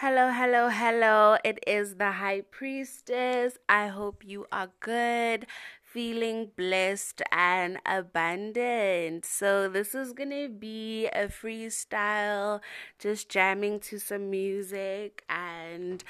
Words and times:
Hello, 0.00 0.30
hello, 0.30 0.68
hello. 0.68 1.38
It 1.42 1.58
is 1.66 1.96
the 1.96 2.12
High 2.12 2.42
Priestess. 2.42 3.56
I 3.66 3.86
hope 3.86 4.22
you 4.26 4.46
are 4.52 4.68
good, 4.78 5.46
feeling 5.82 6.50
blessed 6.54 7.22
and 7.32 7.78
abundant. 7.86 9.24
So, 9.24 9.68
this 9.70 9.94
is 9.94 10.12
gonna 10.12 10.50
be 10.50 11.06
a 11.06 11.28
freestyle, 11.28 12.60
just 12.98 13.30
jamming 13.30 13.80
to 13.88 13.98
some 13.98 14.28
music 14.30 15.24
and 15.30 16.04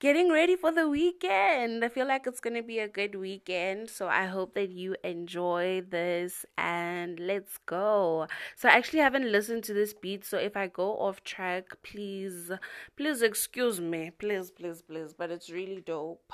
getting 0.00 0.30
ready 0.30 0.56
for 0.56 0.70
the 0.70 0.88
weekend. 0.88 1.84
I 1.84 1.88
feel 1.88 2.06
like 2.06 2.26
it's 2.26 2.40
going 2.40 2.54
to 2.54 2.62
be 2.62 2.78
a 2.78 2.88
good 2.88 3.14
weekend. 3.14 3.90
So 3.90 4.08
I 4.08 4.26
hope 4.26 4.54
that 4.54 4.70
you 4.70 4.94
enjoy 5.02 5.82
this 5.88 6.46
and 6.56 7.18
let's 7.18 7.58
go. 7.66 8.26
So 8.56 8.68
I 8.68 8.72
actually 8.72 9.00
haven't 9.00 9.30
listened 9.30 9.64
to 9.64 9.74
this 9.74 9.94
beat. 9.94 10.24
So 10.24 10.38
if 10.38 10.56
I 10.56 10.68
go 10.68 10.96
off 10.98 11.24
track, 11.24 11.64
please, 11.82 12.50
please 12.96 13.22
excuse 13.22 13.80
me. 13.80 14.10
Please, 14.18 14.50
please, 14.50 14.82
please. 14.82 15.14
But 15.14 15.30
it's 15.30 15.50
really 15.50 15.80
dope. 15.80 16.32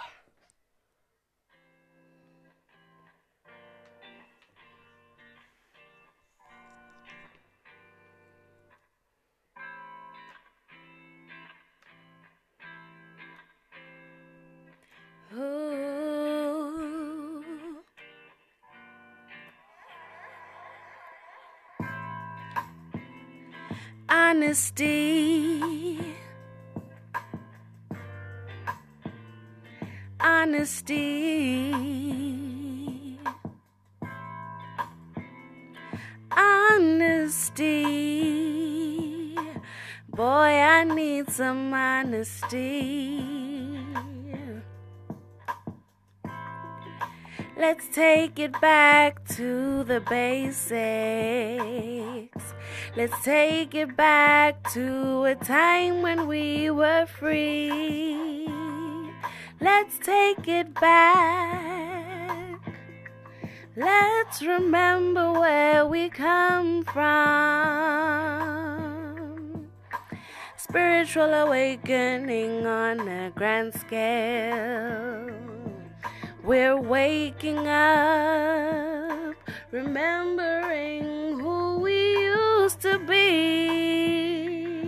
Honesty. 24.15 25.99
Honesty. 30.21 31.75
Honesty. 36.31 37.75
Boy, 40.09 40.23
I 40.23 40.85
need 40.85 41.29
some 41.29 41.75
honesty. 41.75 43.25
Let's 47.57 47.89
take 47.89 48.39
it 48.39 48.53
back 48.61 49.27
to 49.31 49.83
the 49.85 50.01
basics. 50.01 50.65
Let's 52.97 53.25
take 53.25 53.75
it 53.75 53.97
back 53.97 54.71
to 54.71 55.25
a 55.25 55.35
time 55.35 56.01
when 56.01 56.29
we 56.29 56.71
were 56.71 57.07
free. 57.07 58.49
Let's 59.61 59.99
take 59.99 60.47
it 60.47 60.73
back. 60.75 62.61
Let's 63.75 64.43
remember 64.43 65.33
where 65.33 65.85
we 65.89 66.09
come 66.09 66.85
from. 66.85 67.11
Spiritual 70.57 71.35
awakening 71.35 72.65
on 72.65 73.09
a 73.09 73.33
grand 73.35 73.75
scale. 73.75 75.31
We're 76.45 76.81
waking 76.81 77.67
up, 77.67 79.35
remembering 79.73 80.94
be, 83.07 84.87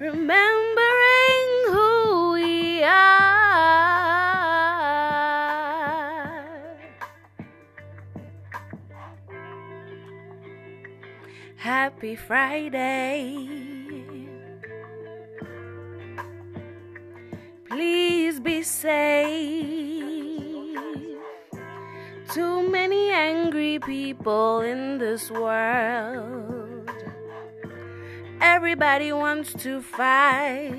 remembering 0.00 1.48
who 1.66 2.32
we 2.32 2.82
are. 2.82 3.18
Happy 11.56 12.16
Friday. 12.16 13.48
Please 17.68 18.40
be 18.40 18.62
safe. 18.62 19.98
Too 22.32 22.68
many 22.68 23.10
angry 23.10 23.78
people 23.78 24.60
in 24.60 24.98
this 24.98 25.30
world. 25.30 26.57
Everybody 28.60 29.12
wants 29.12 29.52
to 29.62 29.80
fight. 29.80 30.74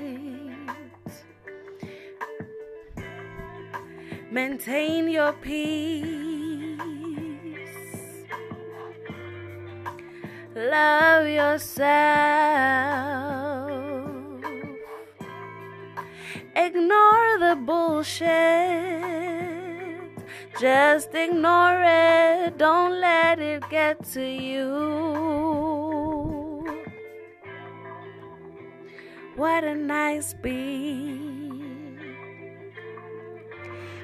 Maintain 4.30 5.08
your 5.08 5.32
peace. 5.32 6.78
Love 10.54 11.26
yourself. 11.26 11.80
Ignore 16.54 17.38
the 17.38 17.56
bullshit. 17.64 18.28
Just 20.60 21.14
ignore 21.14 21.82
it. 21.82 22.58
Don't 22.58 23.00
let 23.00 23.38
it 23.38 23.62
get 23.70 24.04
to 24.12 24.22
you. 24.22 25.49
What 29.40 29.64
a 29.64 29.74
nice 29.74 30.34
beat. 30.34 31.96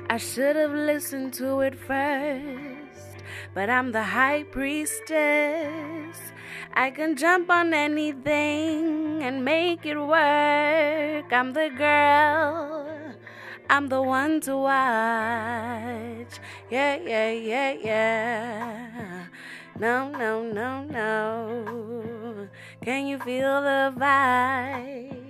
I 0.08 0.16
should 0.16 0.56
have 0.56 0.72
listened 0.72 1.34
to 1.34 1.60
it 1.60 1.74
first, 1.74 3.18
but 3.52 3.68
I'm 3.68 3.92
the 3.92 4.02
high 4.02 4.44
priestess. 4.44 6.16
I 6.72 6.90
can 6.90 7.16
jump 7.16 7.50
on 7.50 7.74
anything 7.74 9.22
and 9.22 9.44
make 9.44 9.84
it 9.84 9.98
work. 9.98 11.30
I'm 11.30 11.52
the 11.52 11.68
girl. 11.76 12.88
I'm 13.68 13.90
the 13.90 14.00
one 14.00 14.40
to 14.40 14.56
watch. 14.56 16.32
Yeah, 16.70 16.96
yeah, 16.96 17.30
yeah, 17.30 17.72
yeah. 17.72 19.26
No, 19.78 20.08
no, 20.08 20.42
no, 20.44 20.84
no. 20.84 22.48
Can 22.80 23.06
you 23.06 23.18
feel 23.18 23.60
the 23.60 23.92
vibe? 23.94 25.25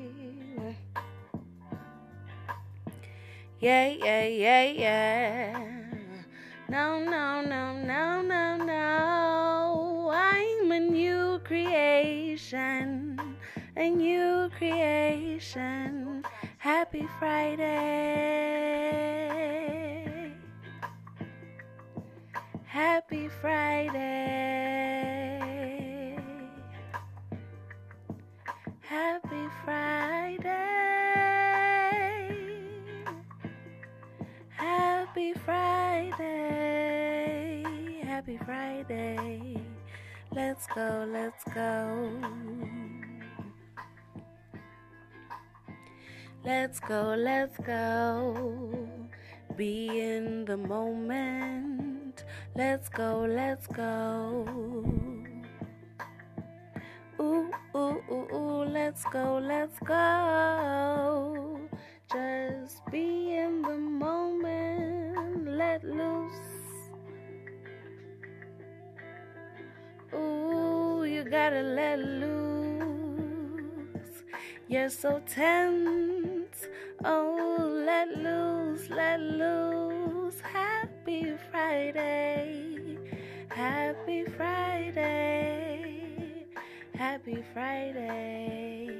Yeah, 3.59 3.89
yeah, 3.89 4.27
yeah, 4.27 4.63
yeah. 4.65 5.59
No, 6.69 7.01
no, 7.03 7.41
no, 7.41 7.73
no, 7.73 8.21
no, 8.21 8.57
no. 8.59 10.11
I'm 10.13 10.71
a 10.73 10.81
new 10.81 11.41
creation, 11.43 13.19
a 13.75 13.89
new 13.89 14.51
creation. 14.59 16.23
Happy 16.59 17.09
Friday. 17.19 17.63
Happy 22.65 23.29
Friday. 23.41 23.97
Happy 28.81 29.49
Friday. 29.65 29.96
Friday. 38.47 39.61
Let's 40.33 40.69
go, 40.69 41.05
let's 41.13 41.43
go. 41.53 42.09
Let's 46.45 46.79
go, 46.79 47.17
let's 47.19 47.59
go. 47.59 48.89
Be 49.57 50.01
in 50.01 50.45
the 50.45 50.57
moment. 50.57 52.25
Let's 52.55 52.89
go, 52.89 53.27
let's 53.29 53.67
go. 53.67 54.47
Ooh, 57.21 57.51
ooh, 57.75 58.01
ooh, 58.13 58.29
ooh, 58.33 58.65
let's 58.65 59.05
go, 59.07 59.39
let's 59.43 59.79
go. 59.81 61.59
Just 62.13 62.87
be 62.93 63.35
in 63.35 63.63
the 63.63 63.77
moment, 63.77 64.76
gotta 71.31 71.63
let 71.63 71.99
loose. 71.99 73.23
You're 74.69 74.91
so 74.91 75.21
tense. 75.27 76.67
Oh, 77.05 77.83
let 77.85 78.17
loose, 78.17 78.89
let 78.91 79.21
loose. 79.21 80.41
Happy 80.41 81.37
Friday. 81.51 82.99
Happy 83.49 84.25
Friday. 84.37 85.97
Happy 86.95 87.45
Friday. 87.53 88.96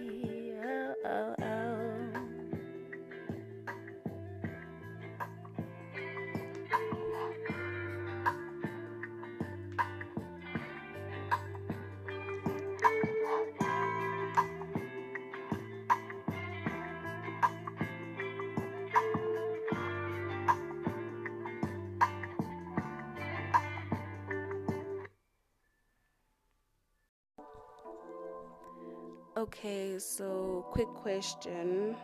Okay, 29.37 29.99
so 29.99 30.65
quick 30.71 30.89
question. 30.95 31.95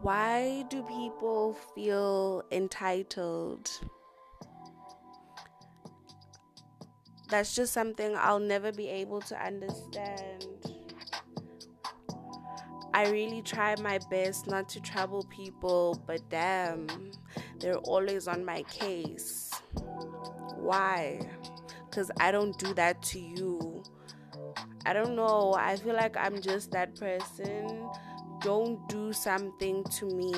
Why 0.00 0.64
do 0.70 0.82
people 0.82 1.58
feel 1.74 2.42
entitled? 2.50 3.70
That's 7.28 7.54
just 7.54 7.74
something 7.74 8.16
I'll 8.16 8.38
never 8.38 8.72
be 8.72 8.88
able 8.88 9.20
to 9.22 9.44
understand. 9.44 10.46
I 12.94 13.10
really 13.10 13.42
try 13.42 13.74
my 13.82 13.98
best 14.10 14.46
not 14.46 14.70
to 14.70 14.80
trouble 14.80 15.26
people, 15.28 16.02
but 16.06 16.20
damn, 16.30 16.86
they're 17.60 17.76
always 17.76 18.26
on 18.26 18.42
my 18.42 18.62
case. 18.62 19.50
Why? 20.56 21.20
Because 21.90 22.10
I 22.20 22.30
don't 22.30 22.56
do 22.58 22.72
that 22.72 23.02
to 23.02 23.20
you. 23.20 23.73
I 24.86 24.92
don't 24.92 25.16
know. 25.16 25.54
I 25.56 25.76
feel 25.76 25.94
like 25.94 26.16
I'm 26.16 26.40
just 26.40 26.70
that 26.72 26.94
person. 26.96 27.88
Don't 28.40 28.86
do 28.88 29.12
something 29.12 29.84
to 29.84 30.06
me 30.06 30.32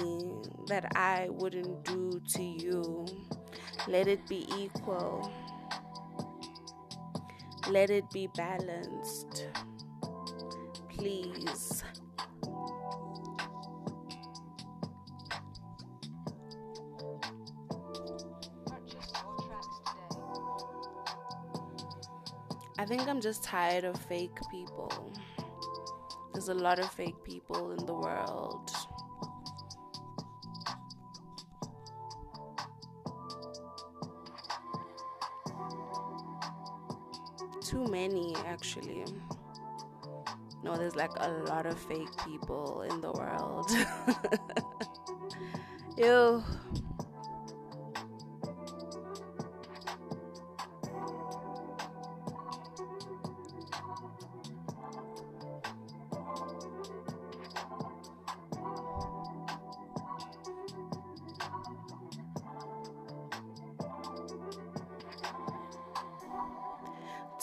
that 0.69 0.93
I 0.94 1.28
wouldn't 1.31 1.84
do 1.84 2.20
to 2.34 2.43
you. 2.43 3.06
Let 3.88 4.06
it 4.06 4.26
be 4.28 4.46
equal. 4.56 5.32
Let 7.69 7.90
it 7.90 8.08
be 8.10 8.28
balanced. 8.37 9.46
Please. 10.90 11.82
I 22.78 22.84
think 22.84 23.08
I'm 23.08 23.20
just 23.20 23.43
tired 23.43 23.84
of 23.84 23.96
fake 23.96 24.38
people. 24.50 24.90
There's 26.34 26.49
a 26.49 26.55
lot 26.55 26.78
of 26.78 26.90
fake 26.90 27.25
people 27.25 27.70
in 27.70 27.87
the 27.87 27.94
world. 27.94 28.70
Too 37.62 37.84
many, 37.87 38.37
actually. 38.46 39.05
No, 40.62 40.76
there's 40.76 40.96
like 40.96 41.12
a 41.17 41.31
lot 41.49 41.64
of 41.64 41.79
fake 41.79 42.14
people 42.26 42.82
in 42.82 43.00
the 43.00 43.12
world. 43.12 43.70
Ew. 45.96 46.44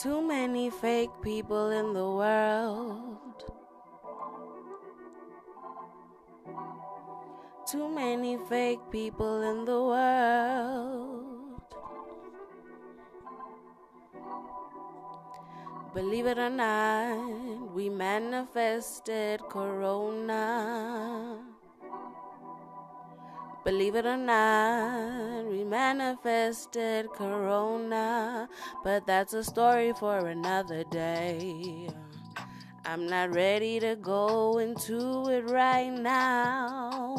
Too 0.04 0.22
many 0.22 0.70
fake 0.70 1.12
people 1.22 1.72
in 1.72 1.94
the 1.94 2.04
world. 2.04 3.46
Too 7.66 7.88
many 7.88 8.38
fake 8.50 8.82
people 8.92 9.42
in 9.44 9.64
the 9.64 9.82
world. 9.82 11.62
Believe 15.94 16.26
it 16.26 16.38
or 16.38 16.50
not, 16.50 17.74
we 17.74 17.88
manifested 17.88 19.40
Corona. 19.48 21.53
Believe 23.64 23.96
it 23.96 24.06
or 24.06 24.18
not, 24.18 25.46
we 25.46 25.64
manifested 25.64 27.08
Corona, 27.16 28.50
but 28.84 29.08
that's 29.08 29.34
a 29.34 29.42
story 29.42 29.94
for 29.94 30.28
another 30.28 30.84
day. 30.84 31.88
I'm 32.86 33.08
not 33.08 33.34
ready 33.34 33.80
to 33.80 33.96
go 33.96 34.58
into 34.58 35.30
it 35.30 35.50
right 35.50 35.90
now. 35.90 37.14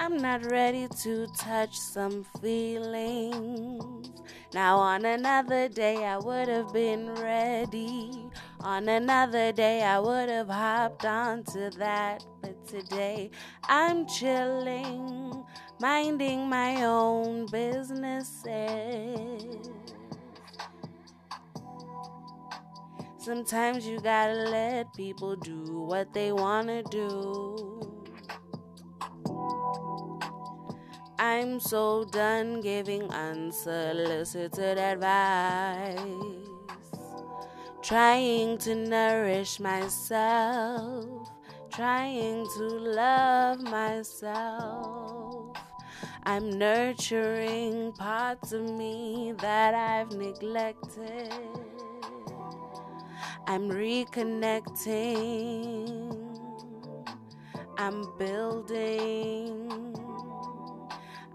I'm 0.00 0.16
not 0.16 0.50
ready 0.50 0.88
to 1.02 1.28
touch 1.36 1.76
some 1.76 2.24
feelings. 2.40 4.10
Now, 4.52 4.78
on 4.78 5.04
another 5.04 5.68
day, 5.68 6.04
I 6.04 6.18
would 6.18 6.48
have 6.48 6.72
been 6.72 7.14
ready. 7.14 8.30
On 8.60 8.88
another 8.88 9.52
day, 9.52 9.84
I 9.84 10.00
would 10.00 10.28
have 10.28 10.48
hopped 10.48 11.04
onto 11.04 11.70
that. 11.78 12.24
But 12.42 12.66
today, 12.66 13.30
I'm 13.64 14.06
chilling, 14.08 15.44
minding 15.80 16.48
my 16.48 16.82
own 16.82 17.46
businesses. 17.46 18.48
Sometimes 23.18 23.86
you 23.86 24.00
gotta 24.00 24.50
let 24.50 24.92
people 24.94 25.36
do 25.36 25.82
what 25.82 26.12
they 26.12 26.32
wanna 26.32 26.82
do. 26.82 27.80
I'm 31.20 31.60
so 31.60 32.04
done 32.04 32.60
giving 32.60 33.08
unsolicited 33.12 34.78
advice. 34.78 36.57
Trying 37.80 38.58
to 38.58 38.74
nourish 38.74 39.60
myself, 39.60 41.30
trying 41.72 42.44
to 42.56 42.64
love 42.64 43.62
myself. 43.62 45.56
I'm 46.24 46.50
nurturing 46.50 47.92
parts 47.92 48.52
of 48.52 48.62
me 48.62 49.32
that 49.38 49.74
I've 49.74 50.12
neglected. 50.12 51.32
I'm 53.46 53.70
reconnecting. 53.70 54.68
I'm 57.78 58.04
building. 58.18 59.94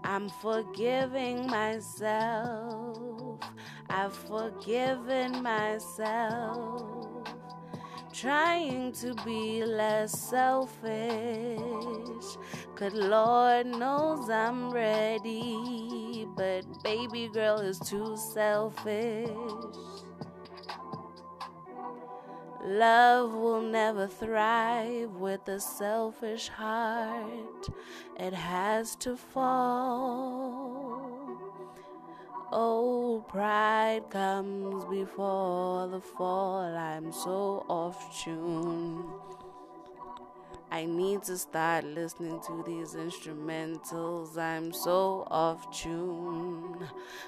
I'm 0.04 0.28
forgiving 0.28 1.46
myself. 1.48 3.40
I've 3.96 4.12
forgiven 4.12 5.40
myself. 5.40 7.28
Trying 8.12 8.90
to 8.94 9.14
be 9.24 9.64
less 9.64 10.18
selfish. 10.30 11.58
Cause 12.74 12.92
Lord 12.92 13.66
knows 13.66 14.28
I'm 14.28 14.72
ready. 14.72 16.26
But 16.36 16.64
baby 16.82 17.28
girl 17.32 17.60
is 17.60 17.78
too 17.78 18.16
selfish. 18.16 19.30
Love 22.64 23.32
will 23.32 23.62
never 23.62 24.08
thrive 24.08 25.10
with 25.12 25.46
a 25.46 25.60
selfish 25.60 26.48
heart. 26.48 27.68
It 28.18 28.34
has 28.34 28.96
to 28.96 29.16
fall. 29.16 31.13
Oh, 32.56 33.24
pride 33.26 34.10
comes 34.10 34.84
before 34.84 35.88
the 35.88 36.00
fall. 36.00 36.60
I'm 36.60 37.10
so 37.10 37.66
off 37.68 38.22
tune. 38.22 39.04
I 40.70 40.84
need 40.84 41.24
to 41.24 41.36
start 41.36 41.82
listening 41.82 42.40
to 42.46 42.62
these 42.64 42.94
instrumentals. 42.94 44.38
I'm 44.38 44.72
so 44.72 45.26
off 45.32 45.68
tune. 45.76 46.78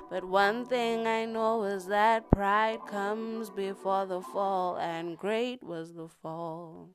But 0.09 0.23
one 0.23 0.65
thing 0.65 1.09
I 1.09 1.25
know 1.25 1.65
is 1.65 1.87
that 1.87 2.31
pride 2.31 2.87
comes 2.87 3.51
before 3.51 4.07
the 4.07 4.21
fall, 4.21 4.79
and 4.79 5.19
great 5.19 5.61
was 5.61 5.95
the 5.95 6.07
fall. 6.07 6.91